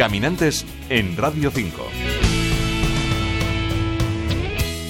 Caminantes 0.00 0.64
en 0.88 1.14
Radio 1.14 1.50
5. 1.50 1.82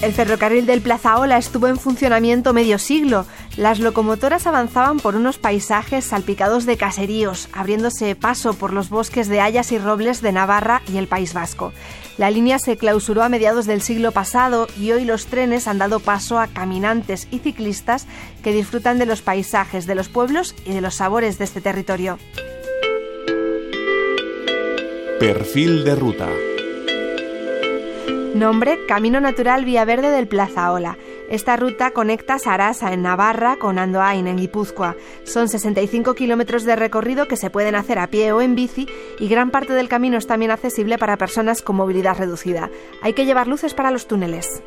El 0.03 0.13
ferrocarril 0.13 0.67
del 0.67 0.83
Plazaola 0.83 1.37
estuvo 1.37 1.67
en 1.67 1.79
funcionamiento 1.79 2.53
medio 2.53 2.79
siglo. 2.79 3.27
Las 3.57 3.81
locomotoras 3.81 4.47
avanzaban 4.47 5.01
por 5.01 5.17
unos 5.17 5.39
paisajes 5.39 6.05
salpicados 6.05 6.65
de 6.65 6.77
caseríos, 6.77 7.49
abriéndose 7.53 8.15
paso 8.15 8.55
por 8.55 8.73
los 8.73 8.89
bosques 8.89 9.27
de 9.27 9.41
hayas 9.41 9.73
y 9.73 9.79
robles 9.79 10.23
de 10.23 10.31
Navarra 10.31 10.81
y 10.87 10.97
el 10.99 11.09
País 11.09 11.35
Vasco. 11.35 11.73
La 12.17 12.31
línea 12.31 12.61
se 12.61 12.77
clausuró 12.77 13.25
a 13.25 13.29
mediados 13.29 13.67
del 13.67 13.83
siglo 13.83 14.13
pasado 14.13 14.69
y 14.79 14.93
hoy 14.93 15.05
los 15.05 15.27
trenes 15.27 15.67
han 15.67 15.79
dado 15.79 15.99
paso 15.99 16.39
a 16.39 16.47
caminantes 16.47 17.27
y 17.33 17.41
ciclistas 17.41 18.07
que 18.45 18.53
disfrutan 18.53 19.01
de 19.01 19.07
los 19.07 19.23
paisajes, 19.23 19.89
de 19.89 19.97
los 19.97 20.09
pueblos 20.09 20.55
y 20.65 20.73
de 20.73 20.81
los 20.81 20.95
sabores 20.95 21.37
de 21.37 21.47
este 21.47 21.61
territorio. 21.61 22.17
Perfil 25.21 25.85
de 25.85 25.95
ruta. 25.97 26.31
Nombre 28.35 28.87
Camino 28.89 29.21
Natural 29.21 29.67
Vía 29.67 29.85
Verde 29.85 30.11
del 30.11 30.27
Plazaola. 30.27 30.97
Esta 31.29 31.59
ruta 31.59 31.91
conecta 31.91 32.39
Sarasa 32.39 32.95
en 32.95 33.03
Navarra 33.03 33.57
con 33.57 33.79
Andoain 33.79 34.27
en 34.27 34.39
Guipúzcoa. 34.39 34.97
Son 35.25 35.51
65 35.51 36.15
kilómetros 36.15 36.65
de 36.65 36.75
recorrido 36.75 37.29
que 37.29 37.37
se 37.37 37.51
pueden 37.51 37.75
hacer 37.75 37.99
a 37.99 38.07
pie 38.07 38.33
o 38.33 38.41
en 38.41 38.55
bici 38.55 38.89
y 39.19 39.29
gran 39.29 39.51
parte 39.51 39.75
del 39.75 39.91
camino 39.91 40.17
es 40.17 40.27
también 40.27 40.53
accesible 40.53 40.97
para 40.97 41.19
personas 41.19 41.61
con 41.61 41.77
movilidad 41.77 42.17
reducida. 42.17 42.71
Hay 43.03 43.13
que 43.13 43.27
llevar 43.27 43.47
luces 43.47 43.75
para 43.75 43.91
los 43.91 44.09
túneles. 44.09 44.63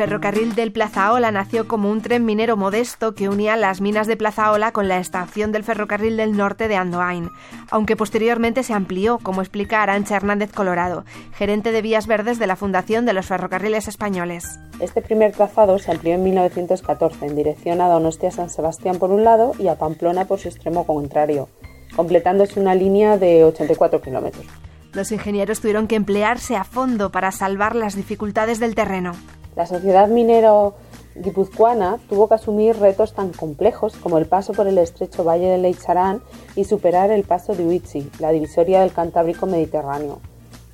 Ferrocarril 0.00 0.54
del 0.54 0.72
Plazaola 0.72 1.30
nació 1.30 1.68
como 1.68 1.90
un 1.90 2.00
tren 2.00 2.24
minero 2.24 2.56
modesto 2.56 3.14
que 3.14 3.28
unía 3.28 3.54
las 3.58 3.82
minas 3.82 4.06
de 4.06 4.16
Plazaola 4.16 4.72
con 4.72 4.88
la 4.88 4.96
estación 4.96 5.52
del 5.52 5.62
ferrocarril 5.62 6.16
del 6.16 6.38
norte 6.38 6.68
de 6.68 6.76
Andoain, 6.76 7.28
aunque 7.70 7.96
posteriormente 7.96 8.62
se 8.62 8.72
amplió, 8.72 9.18
como 9.18 9.42
explica 9.42 9.82
Arancha 9.82 10.16
Hernández 10.16 10.52
Colorado, 10.52 11.04
gerente 11.34 11.70
de 11.70 11.82
vías 11.82 12.06
verdes 12.06 12.38
de 12.38 12.46
la 12.46 12.56
Fundación 12.56 13.04
de 13.04 13.12
los 13.12 13.26
Ferrocarriles 13.26 13.88
Españoles. 13.88 14.58
Este 14.80 15.02
primer 15.02 15.32
trazado 15.32 15.78
se 15.78 15.90
amplió 15.90 16.14
en 16.14 16.24
1914 16.24 17.26
en 17.26 17.36
dirección 17.36 17.82
a 17.82 17.88
Donostia 17.88 18.30
San 18.30 18.48
Sebastián 18.48 18.96
por 18.96 19.10
un 19.10 19.22
lado 19.22 19.52
y 19.58 19.68
a 19.68 19.76
Pamplona 19.76 20.24
por 20.24 20.38
su 20.38 20.48
extremo 20.48 20.86
contrario, 20.86 21.50
completándose 21.94 22.58
una 22.58 22.74
línea 22.74 23.18
de 23.18 23.44
84 23.44 24.00
kilómetros. 24.00 24.46
Los 24.94 25.12
ingenieros 25.12 25.60
tuvieron 25.60 25.86
que 25.88 25.96
emplearse 25.96 26.56
a 26.56 26.64
fondo 26.64 27.10
para 27.12 27.32
salvar 27.32 27.76
las 27.76 27.96
dificultades 27.96 28.60
del 28.60 28.74
terreno. 28.74 29.12
La 29.60 29.66
sociedad 29.66 30.08
minero 30.08 30.72
guipuzcoana 31.16 31.98
tuvo 32.08 32.28
que 32.28 32.34
asumir 32.34 32.78
retos 32.78 33.12
tan 33.12 33.28
complejos 33.30 33.94
como 33.94 34.16
el 34.16 34.24
paso 34.24 34.54
por 34.54 34.66
el 34.66 34.78
estrecho 34.78 35.22
valle 35.22 35.48
de 35.48 35.58
Leicharán 35.58 36.22
y 36.56 36.64
superar 36.64 37.10
el 37.10 37.24
paso 37.24 37.54
de 37.54 37.66
Huitzi, 37.66 38.10
la 38.20 38.30
divisoria 38.30 38.80
del 38.80 38.94
Cantábrico 38.94 39.44
Mediterráneo. 39.44 40.18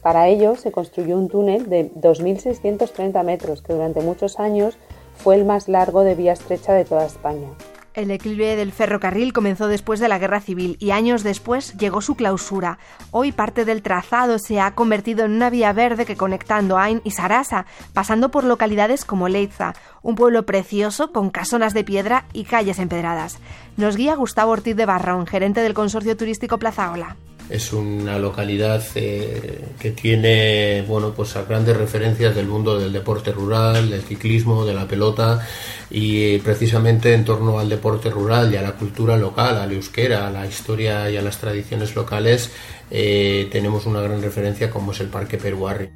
Para 0.03 0.29
ello 0.29 0.55
se 0.55 0.71
construyó 0.71 1.19
un 1.19 1.29
túnel 1.29 1.69
de 1.69 1.91
2.630 1.95 3.25
metros 3.25 3.61
que 3.61 3.73
durante 3.73 4.03
muchos 4.03 4.39
años 4.39 4.79
fue 5.17 5.35
el 5.35 5.45
más 5.45 5.67
largo 5.67 6.05
de 6.05 6.15
vía 6.15 6.35
estrecha 6.35 6.73
de 6.73 6.85
toda 6.85 7.07
España. 7.07 7.49
El 7.97 8.09
declive 8.09 8.57
del 8.57 8.73
ferrocarril 8.73 9.33
comenzó 9.33 9.69
después 9.69 10.01
de 10.01 10.09
la 10.09 10.19
Guerra 10.19 10.43
Civil 10.43 10.77
y 10.79 10.91
años 10.91 11.23
después 11.23 11.73
llegó 11.79 12.03
su 12.03 12.15
clausura. 12.15 12.79
Hoy 13.11 13.33
parte 13.33 13.65
del 13.65 13.81
trazado 13.81 14.39
se 14.39 14.61
ha 14.61 14.75
convertido 14.75 15.25
en 15.25 15.33
una 15.33 15.49
vía 15.49 15.73
verde 15.73 16.05
que 16.05 16.15
conecta 16.15 16.59
Andoain 16.59 17.01
y 17.05 17.13
Sarasa, 17.13 17.65
pasando 17.95 18.31
por 18.31 18.45
localidades 18.45 19.07
como 19.07 19.31
Leiza, 19.31 19.73
un 20.03 20.15
pueblo 20.15 20.45
precioso 20.45 21.11
con 21.11 21.31
casonas 21.31 21.73
de 21.73 21.85
piedra 21.85 22.27
y 22.35 22.45
calles 22.45 22.81
empedradas. 22.81 23.39
Nos 23.79 23.97
guía 23.97 24.15
Gustavo 24.15 24.53
Ortiz 24.53 24.77
de 24.77 24.85
Barrón, 24.85 25.27
gerente 25.27 25.63
del 25.63 25.73
consorcio 25.73 26.19
turístico 26.19 26.59
Plazaola. 26.59 27.17
Es 27.49 27.73
una 27.73 28.19
localidad 28.19 28.85
eh, 28.97 29.65
que 29.79 29.93
tiene 29.93 30.83
bueno, 30.87 31.13
pues 31.13 31.35
grandes 31.49 31.77
referencias 31.77 32.35
del 32.35 32.49
mundo 32.49 32.79
del 32.79 32.93
deporte 32.93 33.31
rural, 33.31 33.89
del 33.89 34.03
ciclismo, 34.03 34.65
de 34.65 34.75
la 34.75 34.89
pelota 34.89 35.47
y 35.89 36.23
eh, 36.23 36.41
precisamente 36.43 37.15
en 37.15 37.25
torno 37.25 37.61
al 37.61 37.69
deporte 37.69 38.11
rural 38.11 38.53
y 38.53 38.57
a 38.57 38.63
la 38.63 38.73
cultura 38.73 39.17
local, 39.17 39.59
a 39.59 39.67
la 39.67 39.73
euskera, 39.73 40.27
a 40.27 40.31
la 40.31 40.47
historia 40.47 41.09
y 41.09 41.17
a 41.17 41.23
las 41.23 41.39
tradiciones 41.39 41.95
locales 41.95 42.51
eh, 42.91 43.49
tenemos 43.53 43.87
una 43.87 44.01
gran 44.01 44.23
referencia 44.23 44.71
como 44.71 44.93
es 44.93 45.01
el 45.01 45.09
Parque 45.09 45.39
Peruarri. 45.39 45.91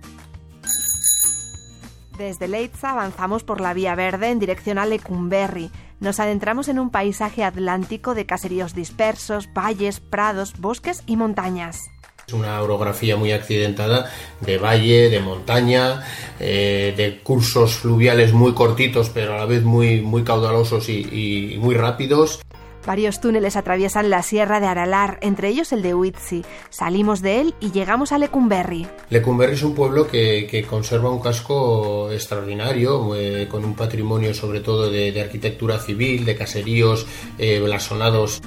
Desde 2.16 2.48
Leitza 2.48 2.90
avanzamos 2.90 3.44
por 3.44 3.60
la 3.60 3.72
Vía 3.72 3.94
Verde 3.94 4.28
en 4.28 4.38
dirección 4.38 4.78
a 4.78 4.86
Lecumberri. 4.86 5.70
Nos 6.00 6.18
adentramos 6.18 6.68
en 6.68 6.78
un 6.78 6.88
paisaje 6.88 7.44
atlántico 7.44 8.14
de 8.14 8.24
caseríos 8.24 8.74
dispersos, 8.74 9.50
valles, 9.52 10.00
prados, 10.00 10.54
bosques 10.58 11.02
y 11.06 11.16
montañas. 11.16 11.90
Es 12.26 12.32
una 12.32 12.62
orografía 12.62 13.18
muy 13.18 13.32
accidentada 13.32 14.10
de 14.40 14.56
valle, 14.56 15.10
de 15.10 15.20
montaña, 15.20 16.02
eh, 16.38 16.94
de 16.96 17.18
cursos 17.18 17.74
fluviales 17.74 18.32
muy 18.32 18.54
cortitos 18.54 19.10
pero 19.10 19.34
a 19.34 19.38
la 19.38 19.44
vez 19.44 19.62
muy, 19.62 20.00
muy 20.00 20.24
caudalosos 20.24 20.88
y, 20.88 21.54
y 21.54 21.58
muy 21.58 21.74
rápidos. 21.74 22.40
Varios 22.86 23.20
túneles 23.20 23.56
atraviesan 23.56 24.10
la 24.10 24.22
sierra 24.22 24.60
de 24.60 24.66
Aralar, 24.66 25.18
entre 25.20 25.48
ellos 25.48 25.72
el 25.72 25.82
de 25.82 25.94
Huitzi. 25.94 26.44
Salimos 26.70 27.20
de 27.20 27.40
él 27.40 27.54
y 27.60 27.72
llegamos 27.72 28.12
a 28.12 28.18
Lecumberri. 28.18 28.86
Lecumberri 29.10 29.54
es 29.54 29.62
un 29.62 29.74
pueblo 29.74 30.06
que, 30.06 30.66
conserva 30.68 31.10
un 31.10 31.20
casco 31.20 32.10
extraordinario, 32.10 33.14
eh, 33.14 33.48
con 33.50 33.64
un 33.64 33.74
patrimonio 33.74 34.32
sobre 34.34 34.60
todo 34.60 34.90
de, 34.90 35.20
arquitectura 35.20 35.78
civil, 35.78 36.24
de 36.24 36.36
caseríos 36.36 37.06
eh, 37.38 37.60
blasonados. 37.60 38.40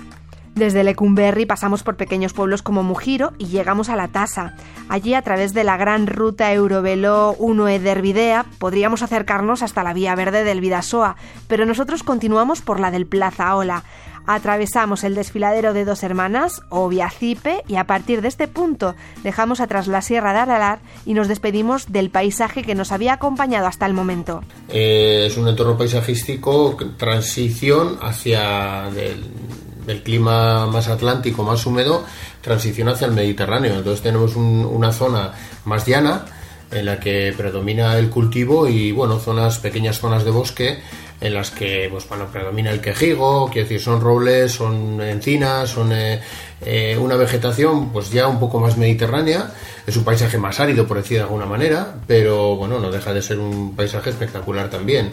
Desde 0.55 0.83
Lecumberri 0.83 1.47
pasamos 1.47 1.81
por 1.81 1.95
pequeños 1.95 2.33
pueblos 2.33 2.61
como 2.61 2.83
Mujiro 2.83 3.33
y 3.39 3.47
llegamos 3.47 3.89
a 3.89 3.95
La 3.95 4.09
Tasa. 4.09 4.53
Allí, 4.87 5.15
a 5.15 5.23
través 5.23 5.55
de 5.55 5.63
la 5.63 5.77
gran 5.77 6.05
ruta 6.05 6.53
Eurovelo 6.53 7.35
1 7.39 7.67
Edervidea, 7.69 8.45
podríamos 8.59 9.01
acercarnos 9.01 9.63
hasta 9.63 9.81
la 9.81 9.93
vía 9.93 10.13
verde 10.13 10.43
del 10.43 10.61
Vidasoa, 10.61 11.15
pero 11.47 11.65
nosotros 11.65 12.03
continuamos 12.03 12.61
por 12.61 12.79
la 12.79 12.91
del 12.91 13.07
Plaza 13.07 13.55
Ola. 13.55 13.83
Atravesamos 14.25 15.03
el 15.03 15.15
desfiladero 15.15 15.73
de 15.73 15.85
dos 15.85 16.03
hermanas, 16.03 16.61
o 16.69 16.87
Viacipe, 16.87 17.63
y 17.67 17.75
a 17.75 17.85
partir 17.85 18.21
de 18.21 18.27
este 18.27 18.47
punto 18.47 18.95
dejamos 19.23 19.59
atrás 19.59 19.87
la 19.87 20.01
Sierra 20.01 20.33
de 20.33 20.39
Aralar 20.39 20.79
y 21.05 21.13
nos 21.13 21.27
despedimos 21.27 21.91
del 21.91 22.09
paisaje 22.09 22.63
que 22.63 22.75
nos 22.75 22.91
había 22.91 23.13
acompañado 23.13 23.67
hasta 23.67 23.85
el 23.85 23.93
momento. 23.93 24.43
Eh, 24.69 25.25
es 25.27 25.37
un 25.37 25.47
entorno 25.47 25.77
paisajístico, 25.77 26.77
transición 26.97 27.97
hacia 28.01 28.89
del, 28.91 30.01
clima 30.03 30.67
más 30.67 30.87
atlántico, 30.87 31.43
más 31.43 31.65
húmedo, 31.65 32.05
transición 32.41 32.89
hacia 32.89 33.07
el 33.07 33.13
Mediterráneo. 33.13 33.75
Entonces 33.75 34.01
tenemos 34.01 34.35
una 34.35 34.91
zona 34.91 35.33
más 35.65 35.85
llana 35.85 36.25
en 36.71 36.85
la 36.85 36.99
que 36.99 37.33
predomina 37.37 37.97
el 37.97 38.09
cultivo 38.09 38.67
y 38.67 38.91
bueno, 38.91 39.19
zonas, 39.19 39.59
pequeñas 39.59 39.99
zonas 39.99 40.23
de 40.23 40.31
bosque 40.31 40.79
en 41.23 41.33
las 41.33 41.51
que 41.51 41.87
pues 41.89 42.07
bueno, 42.09 42.27
predomina 42.27 42.69
el 42.69 42.81
quejigo, 42.81 43.49
quiero 43.49 43.65
decir, 43.67 43.79
son 43.79 44.01
robles, 44.01 44.51
son 44.51 45.01
encinas, 45.01 45.69
son 45.69 45.93
eh, 45.93 46.19
eh, 46.61 46.97
una 46.99 47.15
vegetación 47.15 47.93
pues 47.93 48.11
ya 48.11 48.27
un 48.27 48.41
poco 48.41 48.59
más 48.59 48.77
mediterránea, 48.77 49.51
es 49.87 49.95
un 49.95 50.03
paisaje 50.03 50.37
más 50.37 50.59
árido 50.59 50.85
por 50.85 50.97
decir 50.97 51.17
de 51.17 51.23
alguna 51.23 51.45
manera, 51.45 51.95
pero 52.07 52.57
bueno, 52.57 52.77
no 52.79 52.91
deja 52.91 53.13
de 53.13 53.21
ser 53.21 53.39
un 53.39 53.73
paisaje 53.73 54.09
espectacular 54.09 54.69
también. 54.69 55.11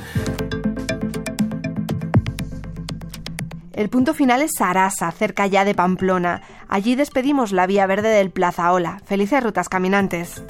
El 3.73 3.89
punto 3.89 4.13
final 4.13 4.43
es 4.43 4.51
Sarasa, 4.59 5.13
cerca 5.13 5.47
ya 5.47 5.65
de 5.65 5.75
Pamplona. 5.75 6.43
Allí 6.69 6.97
despedimos 6.97 7.53
la 7.53 7.67
vía 7.67 7.87
verde 7.87 8.09
del 8.09 8.31
Plazaola. 8.31 9.01
Felices 9.07 9.43
rutas 9.43 9.71
caminantes. 9.71 10.43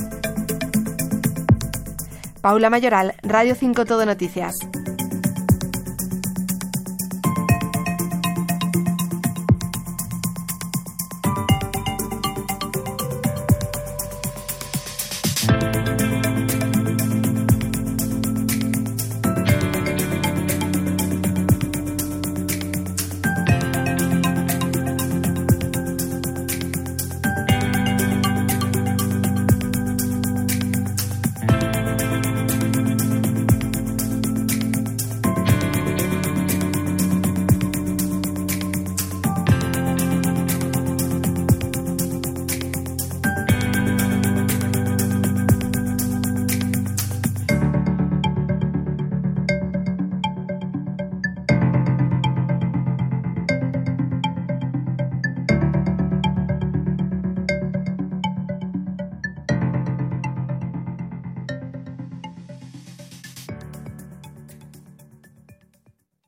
Paula 2.40 2.70
Mayoral, 2.70 3.14
Radio 3.22 3.54
5 3.54 3.84
Todo 3.84 4.04
Noticias. 4.04 4.56